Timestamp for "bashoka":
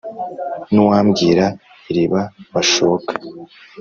2.53-3.11